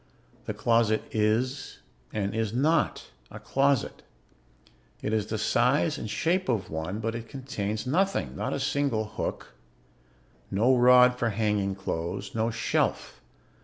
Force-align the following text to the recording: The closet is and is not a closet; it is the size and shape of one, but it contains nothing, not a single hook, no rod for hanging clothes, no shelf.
The 0.47 0.55
closet 0.55 1.03
is 1.11 1.77
and 2.11 2.33
is 2.33 2.51
not 2.51 3.11
a 3.29 3.37
closet; 3.39 4.01
it 5.03 5.13
is 5.13 5.27
the 5.27 5.37
size 5.37 5.99
and 5.99 6.09
shape 6.09 6.49
of 6.49 6.71
one, 6.71 6.97
but 6.99 7.13
it 7.13 7.29
contains 7.29 7.85
nothing, 7.85 8.35
not 8.35 8.51
a 8.51 8.59
single 8.59 9.05
hook, 9.05 9.53
no 10.49 10.75
rod 10.75 11.19
for 11.19 11.29
hanging 11.29 11.75
clothes, 11.75 12.33
no 12.33 12.49
shelf. 12.49 13.21